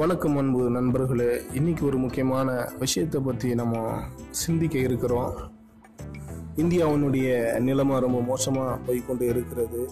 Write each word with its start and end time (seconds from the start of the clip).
வணக்கம் 0.00 0.36
அன்பு 0.36 0.70
நண்பர்களே. 0.70 1.40
இன்னைக்கு 1.54 1.86
ஒரு 1.86 1.98
முக்கியமான 1.98 2.68
விஷயத்தை 2.78 3.20
பற்றி 3.20 3.54
நம்ம 3.54 3.98
சிந்திக்க 4.30 4.78
இருக்கிறோம். 4.78 5.32
இந்தியாவினுடைய 6.56 7.60
நிலைமை 7.60 8.00
ரொம்ப 8.00 8.20
மோசமாக 8.20 8.78
போய்கொண்டு 8.86 9.20
இருக்கிறது. 9.20 9.90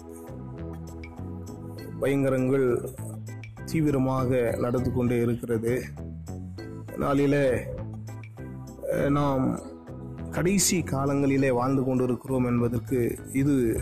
பயங்கரங்கள் 1.99 2.89
தீவிரமாக 3.65 4.57
நடந்து 4.59 4.93
கொண்டே 4.93 5.19
இருக்கிறது. 5.21 5.83
நாளில் 6.97 7.67
நாம் 9.09 9.59
கடைசி 10.31 10.79
காலங்களிலே 10.79 11.51
வாழ்ந்து 11.51 11.83
கொண்டு 11.83 12.03
இருக்கிறோம் 12.03 12.45
என்பதற்கு 12.45 13.17
இது 13.33 13.81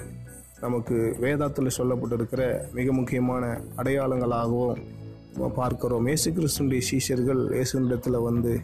நமக்கு 0.60 1.18
வேதாத்தில் 1.22 1.78
சொல்லப்பட்டிருக்கிற 1.78 2.72
மிக 2.74 2.94
முக்கியமான 2.94 3.62
அடையாளங்களாகவும் 3.76 4.96
பார்க்கிறோம். 5.38 6.06
இயேசு 6.06 6.32
கிறிஸ்துடைய 6.32 6.82
சீஷர்கள் 6.92 7.48
இயேசுனிடத்தில் 7.52 8.24
வந்து 8.24 8.60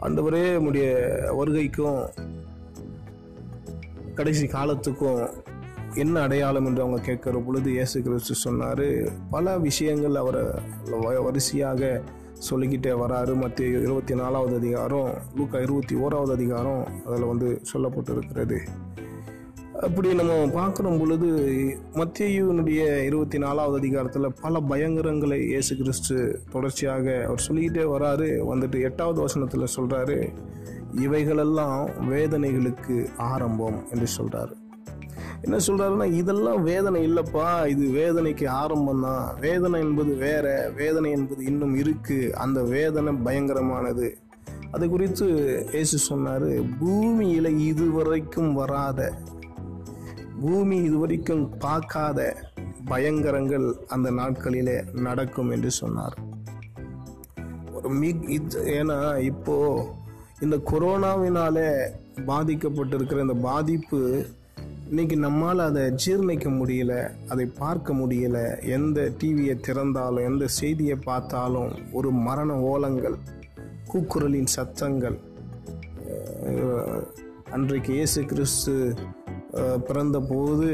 ஆண்டவரே 0.00 0.56
உடைய 0.56 1.14
வருகைக்கும் 1.38 2.08
கடைசி 4.14 4.46
காலத்துக்கும் 4.46 5.28
என்ன 5.94 6.20
அடையாளம் 6.20 6.66
என்று 6.66 6.82
அவங்க 6.82 7.12
கேட்குற 7.12 7.44
பொழுது 7.44 7.70
இயேசு 7.70 8.02
கிறிஸ்து 8.02 8.34
சொன்னார். 8.34 8.82
பல 9.30 9.58
விஷயங்கள் 9.58 10.14
அவரை 10.14 10.42
வ- 10.86 11.22
வரிசையாக 11.22 12.02
சொல்லிக்கிட்டே 12.32 12.90
வராரு. 12.90 13.34
மத்திய 13.34 13.68
இருபத்தி 13.68 14.14
நாலாவது 14.14 14.56
அதிகாரம் 14.56 15.12
லூக்கா 15.36 15.58
இருபத்தி 15.58 15.94
ஓராவது 15.94 16.32
அதிகாரம் 16.32 16.88
அதில் 17.06 17.24
வந்து 17.24 17.62
சொல்லப்பட்டிருக்கிறது. 17.72 18.58
அப்படி 19.84 20.14
நம்ம 20.14 20.34
பார்க்குற 20.54 20.98
பொழுது 20.98 21.28
மத்தியுனுடைய 21.94 23.02
இருபத்தி 23.02 23.38
நாலாவது 23.38 23.76
அதிகாரத்தில் 23.78 24.34
பல 24.40 24.60
பயங்கரங்களை 24.60 25.38
இயேசு 25.46 25.76
கிறிஸ்து 25.76 26.16
தொடர்ச்சியாக 26.50 27.24
அவர் 27.26 27.38
சொல்லிக்கிட்டே 27.38 27.84
வராரு. 27.84 28.28
வந்துட்டு 28.52 28.78
எட்டாவது 28.80 29.20
வசனத்தில் 29.20 29.72
சொல்கிறாரு 29.76 30.16
இவைகளெல்லாம் 31.04 31.82
வேதனைகளுக்கு 32.10 32.96
ஆரம்பம் 33.16 33.78
என்று 33.90 34.08
சொல்கிறாரு 34.18 34.54
என்ன 35.44 35.56
சொல்கிறாருன்னா 35.66 36.06
இதெல்லாம் 36.12 36.62
வேதனை 36.62 37.00
இல்லைப்பா 37.08 37.46
இது 37.66 37.84
வேதனைக்கு 38.00 38.46
ஆரம்பம் 38.48 39.02
தான். 39.02 39.26
வேதனை 39.40 39.80
என்பது 39.80 40.14
வேற 40.16 40.46
வேதனை 40.76 41.10
என்பது 41.10 41.44
இன்னும் 41.44 41.74
இருக்குது 41.76 42.30
அந்த 42.30 42.62
வேதனை 42.62 43.12
பயங்கரமானது. 43.24 44.08
அது 44.70 44.88
குறித்து 44.88 45.26
இயேசு 45.72 45.98
சொன்னார் 45.98 46.48
பூமியில் 46.80 47.58
இதுவரைக்கும் 47.58 48.52
வராத 48.52 49.00
பூமி 50.40 50.76
இதுவரைக்கும் 50.76 51.44
பார்க்காத 51.58 52.18
பயங்கரங்கள் 52.84 53.66
அந்த 53.86 54.10
நாட்களிலே 54.10 54.76
நடக்கும் 55.06 55.50
என்று 55.50 55.70
சொன்னார். 55.70 56.16
ஒரு 57.72 57.88
மிக் 57.90 58.26
இது 58.28 58.60
ஏன்னா 58.78 58.98
இப்போ 59.30 59.56
இந்த 60.40 60.56
கொரோனாவினாலே 60.70 61.68
பாதிக்கப்பட்டிருக்கிற 62.26 63.20
இந்த 63.20 63.34
பாதிப்பு 63.34 64.00
இன்னைக்கு 64.88 65.16
நம்மால் 65.16 65.58
அதை 65.58 65.82
ஜீர்ணிக்க 66.04 66.48
முடியல 66.60 66.92
அதை 67.28 67.46
பார்க்க 67.58 67.94
முடியல. 67.94 68.38
எந்த 68.76 69.00
டிவியை 69.20 69.56
திறந்தாலும் 69.66 70.26
எந்த 70.30 70.46
செய்தியை 70.46 70.96
பார்த்தாலும் 71.04 71.72
ஒரு 71.92 72.10
மரண 72.26 72.52
ஓலங்கள் 72.72 73.16
கூக்குரலின் 73.92 74.50
சத்தங்கள் 74.56 75.18
அன்றைக்கு 77.50 77.92
இயேசு 77.94 78.20
கிறிஸ்து 78.24 78.74
பிறந்தபோது 79.84 80.66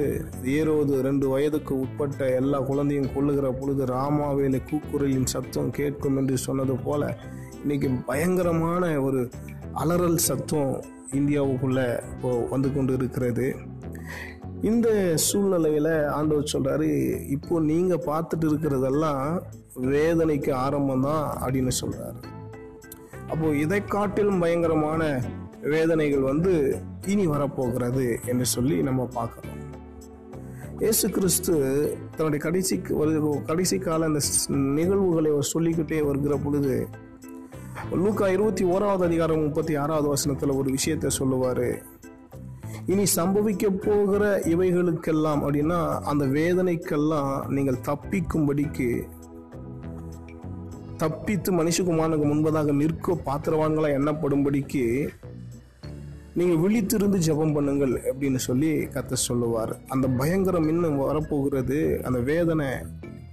ஏரோது 0.53 0.95
ரெண்டு 1.03 1.27
வயதுக்கு 1.29 1.75
உட்பட்ட 1.79 2.31
எல்லா 2.35 2.59
குழந்தையும் 2.61 3.13
கொள்ளுகிற 3.15 3.49
பொழுது 3.53 3.83
ராமாவேல 3.87 4.61
கூக்குரலின் 4.71 5.31
சத்தம் 5.33 5.71
கேட்கும் 5.71 6.17
என்று 6.17 6.39
சொன்னது 6.39 6.77
போல 6.85 7.03
இன்னைக்கு 7.63 7.91
பயங்கரமான 8.07 8.85
ஒரு 9.01 9.21
அலறல் 9.75 10.19
சத்தம் 10.19 10.73
இந்தியாவுக்குள்ள 11.13 11.81
இப்போ 12.13 12.31
வந்து 12.51 12.69
கொண்டு 12.73 12.93
இருக்கிறது 12.93 13.47
இந்த 14.63 14.89
சூழ்நிலையில் 15.25 15.95
ஆண்டவர் 16.09 16.53
சொல்கிறாரு 16.53 16.89
இப்போ 17.29 17.61
நீங்கள் 17.61 18.07
பார்த்துட்டு 18.07 18.47
இருக்கிறதெல்லாம் 18.49 19.25
வேதனைக்கு 19.91 20.51
ஆரம்பம் 20.57 21.01
தான் 21.01 21.25
அப்படின்னு 21.41 21.73
சொல்கிறாரு 21.81 22.19
அப்போது 23.29 23.59
இதை 23.59 23.81
காட்டிலும் 23.87 24.39
பயங்கரமான 24.39 25.03
வேதனைகள் 25.67 26.25
வந்து 26.27 26.53
இனி 27.07 27.27
வரப்போகிறது 27.27 28.21
என்று 28.27 28.47
சொல்லி 28.47 28.83
நம்ம 28.83 29.09
பார்க்கணும் 29.13 29.73
இயேசு 30.79 31.11
கிறிஸ்து 31.11 31.55
தன்னுடைய 32.17 32.45
கடைசி 32.45 32.83
கடைசி 33.47 33.79
கால 33.79 34.05
அந்த 34.05 34.21
நிகழ்வுகளை 34.49 35.31
அவர் 35.31 35.43
சொல்லிக்கிட்டே 35.43 36.03
வருகிற 36.03 36.37
பொழுது 36.37 36.89
லூக்கா 37.93 38.29
இருபத்தி 38.29 38.65
ஓராவது 38.65 39.03
அதிகாரம் 39.03 39.43
முப்பத்தி 39.43 39.75
ஆறாவது 39.75 40.09
வசனத்தில் 40.09 40.51
ஒரு 40.51 40.71
விஷயத்தை 40.71 41.11
சொல்லுவார். 41.11 41.83
இனி 42.87 43.05
சம்பவிக்க 43.17 43.71
போகிற 43.71 44.39
இவைகளுக்கெல்லாம் 44.39 45.43
அப்படின்னா 45.43 46.01
அந்த 46.01 46.25
வேதனைக்கெல்லாம் 46.25 47.49
நீங்கள் 47.49 47.81
தப்பிக்கும்படிக்கு 47.83 49.07
தப்பித்து 50.97 51.53
மனுஷகுமாரனுக்கு 51.53 52.27
முன்பதாக 52.27 52.73
நிற்க 52.73 53.13
பாத்திரவான்களாக 53.25 53.99
எண்ணப்படும்படிக்கு 53.99 55.09
நீங்கள் 56.39 56.61
விழித்திருந்து 56.63 57.19
ஜெபம் 57.27 57.53
பண்ணுங்கள் 57.57 57.93
அப்படின்னு 58.11 58.41
சொல்லி 58.47 58.71
கத்த 58.95 59.17
சொல்லுவார். 59.25 59.73
அந்த 59.93 60.07
பயங்கரம் 60.21 60.69
இன்னும் 60.73 60.97
வரப்போகிறது 61.03 61.79
அந்த 62.07 62.19
வேதனை 62.29 62.69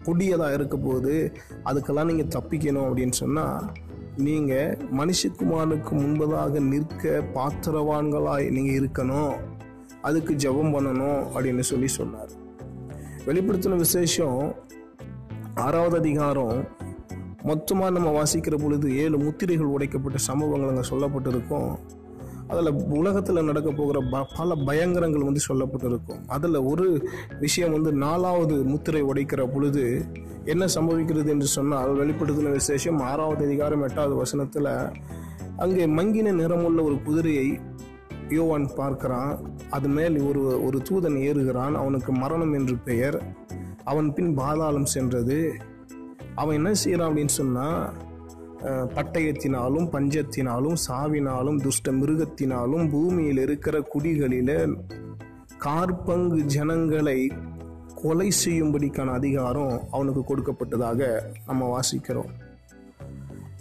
கொடியதாக 0.05 0.57
இருக்க 0.57 0.75
போகுது 0.77 1.15
அதுக்கெல்லாம் 1.69 2.09
நீங்கள் 2.09 2.33
தப்பிக்கணும் 2.35 2.85
அப்படின்னு 2.87 3.15
சொன்னால் 3.21 3.65
நீங்கள் 4.27 4.75
மனுஷகுமாரனுக்கு 4.99 5.93
முன்பதாக 6.01 6.61
நிற்க 6.71 7.13
பாத்திரவான்களாய் 7.37 8.45
நீங்கள் 8.55 8.77
இருக்கணும். 8.81 9.33
அதுக்கு 10.09 10.33
ஜெபம் 10.43 10.73
பண்ணணும் 10.75 11.21
அப்படின்னு 11.33 11.65
சொல்லி 11.71 11.89
சொன்னார். 11.99 12.31
வெளிப்படுத்தின 13.27 13.79
விசேஷம் 13.85 14.41
ஆறாவது 15.65 15.97
அதிகாரம் 16.01 16.59
மொத்தமாக 17.49 17.95
நம்ம 17.97 18.09
வாசிக்கிற 18.19 18.55
பொழுது 18.63 18.87
ஏழு 19.05 19.17
முத்திரைகள் 19.25 19.73
உடைக்கப்பட்ட 19.75 20.19
சம்பவங்கள் 20.29 20.71
அங்கே 20.73 20.85
சொல்லப்பட்டிருக்கும். 20.91 21.71
அதில் 22.51 22.71
உலகத்தில் 22.89 23.43
நடக்க 23.43 23.69
போகிற 23.71 23.99
ப 24.11 24.27
பல 24.37 24.55
பயங்கரங்கள் 24.55 25.23
வந்து 25.23 25.41
சொல்லப்பட்டிருக்கும். 25.49 26.21
அதில் 26.27 26.57
ஒரு 26.71 26.87
விஷயம் 27.39 27.71
வந்து 27.71 27.91
நாலாவது 27.91 28.55
முத்திரை 28.63 29.01
உடைக்கிற 29.03 29.43
பொழுது 29.53 30.05
என்ன 30.45 30.65
சம்பவிக்கிறது 30.75 31.27
என்று 31.27 31.45
சொன்னால் 31.45 31.91
வெளிப்படுத்தின 31.99 32.51
விசேஷம் 32.51 32.99
ஆறாவது 32.99 33.45
அதிகாரம் 33.45 33.81
எட்டாவது 33.81 34.15
வசனத்தில் 34.15 34.71
அங்கே 35.57 35.85
மங்கின 35.85 36.33
நிறமுள்ள 36.33 36.83
ஒரு 36.83 36.97
குதிரையை 37.01 37.47
யோவான் 38.29 38.67
பார்க்கிறான். 38.75 39.31
அது 39.69 39.87
மேல் 39.87 40.15
ஒரு 40.21 40.41
ஒரு 40.65 40.77
தூதன் 40.89 41.17
ஏறுகிறான். 41.27 41.75
அவனுக்கு 41.75 42.11
மரணம் 42.11 42.53
என்று 42.53 42.75
பெயர். 42.77 43.17
அவன் 43.83 44.13
பின் 44.13 44.33
பாதாளம் 44.33 44.85
சென்றது. 44.85 45.39
அவன் 46.35 46.55
என்ன 46.55 46.73
செய்கிறான் 46.73 47.09
அப்படின்னு 47.09 47.37
சொன்னால் 47.41 47.79
பட்டயத்தினாலும் 48.65 49.87
பஞ்சத்தினாலும் 49.91 50.75
சாவினாலும் 50.87 51.61
துஷ்ட 51.61 51.91
மிருகத்தினாலும் 51.91 52.89
பூமியில் 52.89 53.37
இருக்கிற 53.37 53.83
குடிகளில 53.93 54.75
கார்பங்கு 55.57 56.39
ஜனங்களை 56.39 57.31
கொலை 57.95 58.31
செய்யும்படிக்கான 58.45 59.05
அதிகாரம் 59.05 59.81
அவனுக்கு 59.91 60.21
கொடுக்கப்பட்டதாக 60.21 61.21
நம்ம 61.45 61.79
வாசிக்கிறோம். 61.79 62.29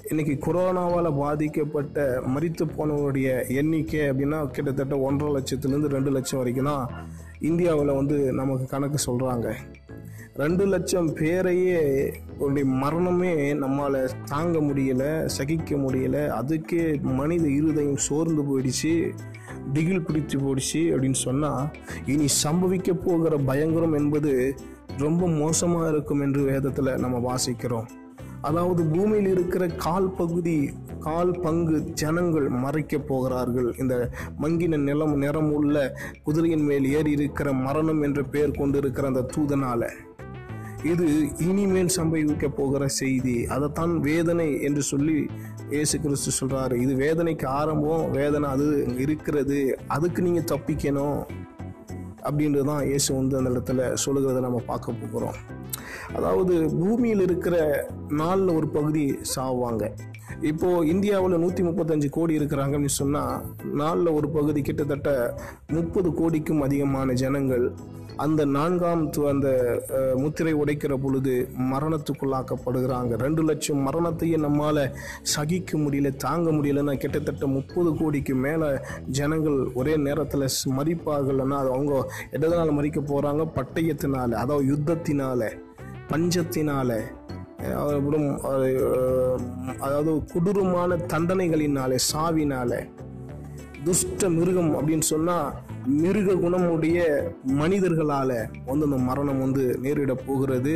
இன்னைக்கு 0.09 0.35
கொரோனாவால் 0.47 1.17
பாதிக்கப்பட்ட 1.17 2.23
மறித்து 2.27 2.65
போனவருடைய 2.77 3.49
எண்ணிக்கை 3.49 4.01
அப்படின்னா 4.01 4.51
கிட்டத்தட்ட 4.51 4.99
ஒன்றரை 4.99 5.35
லட்சத்துலேருந்து 5.35 5.87
ரெண்டு 5.87 6.11
லட்சம் 6.11 6.39
வரைக்கும் 6.39 6.65
தான் 6.65 6.91
இந்தியாவில் 7.41 7.95
வந்து 7.95 8.33
நமக்கு 8.33 8.67
கணக்கு 8.67 8.99
சொல்கிறாங்க 9.07 9.55
ரெண்டு 10.35 10.67
லட்சம் 10.67 11.15
பேரையே 11.15 11.81
உடைய 12.39 12.69
மரணமே 12.69 13.55
நம்மால் 13.55 14.11
தாங்க 14.25 14.59
முடியல 14.59 15.25
சகிக்க 15.25 15.77
முடியல. 15.77 16.17
அதுக்கே 16.41 17.03
மனித 17.03 17.49
இருதயம் 17.49 17.97
சோர்ந்து 17.97 18.43
போயிடுச்சு 18.43 19.13
திகில் 19.73 20.03
பிடித்து 20.03 20.39
போயிடுச்சு 20.39 20.83
அப்படின்னு 20.93 21.13
சொன்னால் 21.13 21.71
இனி 22.07 22.27
சம்பவிக்க 22.45 22.93
போகிற 22.95 23.37
பயங்கரம் 23.37 23.93
என்பது 23.93 24.55
ரொம்ப 24.99 25.29
மோசமாக 25.29 25.89
இருக்கும் 25.89 26.21
என்று 26.21 26.43
வேதத்தில் 26.43 26.99
நம்ம 26.99 27.35
வாசிக்கிறோம். 27.35 27.89
அதாவது 28.41 28.85
பூமியில் 28.85 29.27
இருக்கிற 29.27 29.67
கால் 29.67 30.11
பகுதி 30.11 30.71
கால் 31.01 31.41
பங்கு 31.41 31.85
ஜனங்கள் 31.93 32.49
மறைக்க 32.49 32.99
போகிறார்கள். 32.99 33.75
இந்த 33.79 34.11
மங்கின 34.43 34.77
நிலம் 34.77 35.19
நிறம் 35.19 35.53
உள்ள 35.53 35.97
குதிரையின் 36.23 36.65
மேல் 36.65 36.85
ஏறி 36.85 37.11
இருக்கிற 37.11 37.53
மரணம் 37.53 38.03
என்ற 38.03 38.23
பெயர் 38.23 38.51
கொண்டிருக்கிற 38.51 39.07
அந்த 39.07 39.29
தூதனால. 39.37 39.91
இது 40.85 41.07
இனிமேல் 41.39 41.91
சம்பவிக்க 41.97 42.49
போகிற 42.49 42.89
செய்தி. 42.89 43.47
அதைத்தான் 43.47 44.01
வேதனை 44.01 44.63
என்று 44.63 44.83
சொல்லி 44.83 45.29
இயேசு 45.71 46.01
கிறிஸ்து 46.01 46.31
சொல்றாரு. 46.41 46.75
இது 46.75 46.95
வேதனைக்கு 46.95 47.47
ஆரம்பம் 47.47 48.11
வேதனை 48.11 48.49
அது 48.51 48.87
இருக்கிறது. 48.99 49.79
அதுக்கு 49.87 50.23
நீங்க 50.23 50.41
தப்பிக்கணும் 50.41 51.21
அப்படின்றது 52.23 52.65
தான் 52.65 52.87
இயேசு 52.87 53.15
வந்து 53.15 53.37
அந்த 53.37 53.51
இடத்துல 53.51 53.95
சொல்லுகிறத 54.05 54.41
நம்ம 54.41 54.63
பார்க்க 54.67 54.93
போகிறோம். 54.93 55.37
அதாவது 56.15 56.55
பூமியில் 56.71 57.21
இருக்கிற 57.21 57.87
நாளில் 58.09 58.49
ஒரு 58.49 58.69
பகுதி 58.69 59.19
சாவாங்க 59.37 59.93
இப்போ 60.43 60.85
இந்தியாவில் 60.85 61.39
நூற்றி 61.39 61.63
முப்பத்தஞ்சு 61.63 62.09
கோடி 62.11 62.39
இருக்கிறாங்கன்னு 62.39 62.85
சொன்னால் 62.85 63.43
நாளில் 63.73 64.07
ஒரு 64.07 64.29
பகுதி 64.29 64.63
கிட்டத்தட்ட 64.63 65.37
முப்பது 65.67 66.15
கோடிக்கும் 66.15 66.61
அதிகமான 66.61 67.13
ஜனங்கள் 67.13 67.73
அந்த 68.17 68.45
நான்காம் 68.45 69.11
அந்த 69.11 69.79
முத்திரை 70.17 70.55
உடைக்கிற 70.55 70.97
பொழுது 70.97 71.49
மரணத்துக்குள்ளாக்கப்படுகிறாங்க. 71.59 73.17
ரெண்டு 73.17 73.43
லட்சம் 73.43 73.87
மரணத்தையே 73.87 74.39
நம்மால் 74.39 74.97
சகிக்க 75.23 75.79
முடியல 75.79 76.17
தாங்க 76.17 76.51
முடியலன்னா 76.51 76.99
கிட்டத்தட்ட 76.99 77.47
முப்பது 77.47 77.97
கோடிக்கு 77.97 78.35
மேலே 78.35 78.67
ஜனங்கள் 79.07 79.73
ஒரே 79.75 79.97
நேரத்தில் 79.97 80.47
மறிப்பார்கள்னா 80.67 81.57
அது 81.57 81.71
அவங்க 81.71 82.11
எதனால் 82.31 82.73
மறிக்க 82.73 83.01
போகிறாங்க 83.01 83.51
பட்டயத்தினால 83.55 84.33
அதாவது 84.33 84.77
யுத்தத்தினால 84.77 85.51
பஞ்சத்தினால 86.09 87.01
அஹ், 87.63 87.95
அப்புறம் 87.95 88.29
அதாவது 89.81 90.25
கொடூரமான 90.33 90.97
தண்டனைகளினாலே 91.09 91.99
சாவினாலே 92.13 92.81
துஷ்ட 93.85 94.29
மிருகம் 94.29 94.77
அப்படின்னு 94.77 95.07
சொன்னால் 95.09 95.53
மிருக 95.87 96.35
குணமுடைய 96.35 96.99
மனிதர்களால் 97.55 98.35
வந்து 98.67 98.87
அந்த 98.87 98.97
மரணம் 98.99 99.39
வந்து 99.39 99.79
நேரிட 99.83 100.15
போகிறது. 100.27 100.75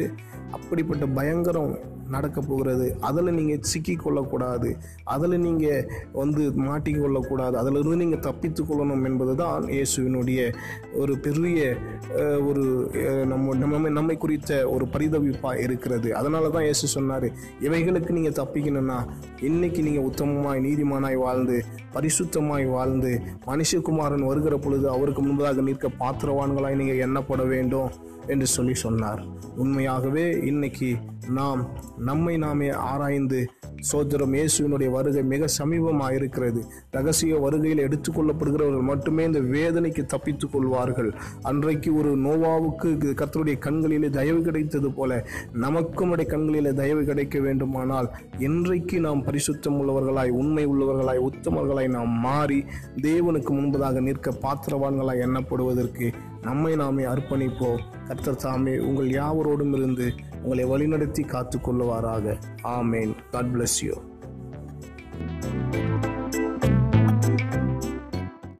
அப்படிப்பட்ட 0.52 1.06
பயங்கரம் 1.06 1.72
நடக்க 2.16 2.38
போகிறது 2.50 2.86
அதில் 3.08 3.36
நீங்கள் 3.38 3.62
சிக்கி 3.72 3.94
கொள்ளக்கூடாது 4.04 4.70
அதில் 5.14 5.42
நீங்கள் 5.46 5.86
வந்து 6.20 6.42
மாட்டிக்கொள்ளக்கூடாது. 6.68 7.54
அதிலிருந்து 7.62 8.00
நீங்கள் 8.02 8.24
தப்பித்து 8.28 8.62
கொள்ளணும் 8.62 9.04
என்பது 9.10 9.34
தான் 9.42 9.68
இயேசுவினுடைய 9.76 10.40
ஒரு 11.02 11.14
பெரிய 11.26 11.60
ஒரு 12.48 12.64
நம்ம 13.32 13.54
நம்ம 13.62 13.90
நம்மை 13.98 14.16
குறித்த 14.24 14.50
ஒரு 14.74 14.84
பரிதவிப்பாக 14.94 15.62
இருக்கிறது. 15.66 16.08
அதனால 16.20 16.50
தான் 16.56 16.66
இயேசு 16.68 16.86
சொன்னார் 16.96 17.28
இவைகளுக்கு 17.66 18.16
நீங்கள் 18.18 18.38
தப்பிக்கணும்னா 18.40 18.98
இன்னைக்கு 19.48 19.80
நீங்கள் 19.88 20.06
உத்தமமாய் 20.10 20.64
நீதிமானாய் 20.66 21.18
வாழ்ந்து 21.24 21.56
பரிசுத்தமாய் 21.96 22.66
வாழ்ந்து 22.76 23.12
மனுஷகுமாரன் 23.50 24.28
வருகிற 24.30 24.54
பொழுது 24.64 24.86
அவருக்கு 24.96 25.22
முன்பதாக 25.26 25.62
நிற்க 25.68 25.88
பாத்திரவான்களாய் 26.02 26.80
நீங்கள் 26.80 27.02
எண்ணப்பட 27.06 27.42
வேண்டும் 27.52 27.90
என்று 28.32 28.46
சொல்லி 28.56 28.74
சொன்னார். 28.84 29.20
உண்மையாகவே 29.62 30.26
இன்னைக்கு 30.50 30.88
நாம் 31.28 31.70
நம்மை 31.98 32.36
நாமே 32.36 32.68
ஆராய்ந்து 32.68 33.50
சோதரம் 33.80 34.34
இயேசுவினுடைய 34.34 34.90
வருகை 34.90 35.22
மிக 35.22 35.44
சமீபமாக 35.58 36.14
இருக்கிறது 36.14 36.64
ரகசிய 36.90 37.38
வருகையில் 37.38 37.88
எடுத்துக்கொள்ளப்படுகிறவர்கள் 37.88 38.82
மட்டுமே 38.82 39.24
இந்த 39.24 39.40
வேதனைக்கு 39.40 40.04
தப்பித்துக் 40.04 40.52
கொள்வார்கள். 40.52 41.14
அன்றைக்கு 41.42 41.96
ஒரு 41.96 42.16
நோவாவுக்கு 42.16 42.88
கத்தருடைய 42.90 43.58
கண்களிலே 43.58 44.10
தயவு 44.10 44.42
கிடைத்தது 44.42 44.92
போல 44.92 45.26
நமக்கும் 45.52 46.10
உடைய 46.10 46.30
கண்களிலே 46.30 46.72
தயவு 46.72 47.04
கிடைக்க 47.04 47.40
வேண்டுமானால் 47.40 48.10
இன்றைக்கு 48.38 49.00
நாம் 49.00 49.24
பரிசுத்தம் 49.24 49.78
உள்ளவர்களாய் 49.80 50.28
உண்மை 50.28 50.66
உள்ளவர்களாய் 50.66 51.30
உத்தமர்களாய் 51.30 51.88
நாம் 51.88 52.08
மாறி 52.08 52.64
தேவனுக்கு 52.96 53.52
முன்பதாக 53.52 54.00
நிற்க 54.00 54.30
பாத்திரவான்களாய் 54.30 55.24
எண்ணப்படுவதற்கு 55.26 56.12
நம்மை 56.42 56.76
நாமே 56.76 57.04
அர்ப்பணிப்போம். 57.04 57.78
கர்த்தர் 58.08 58.36
தாமே 58.36 58.78
உங்கள் 58.78 59.08
யாவரோடும் 59.08 59.74
இருந்து 59.74 60.12
உங்களை 60.44 60.64
வழிநடத்தி 60.66 61.24
காத்து 61.26 61.58
கொள்ளுவாராக 61.58 62.36
ஆமேன். 62.64 63.14
God 63.30 63.50
bless 63.54 63.78
you 63.80 63.94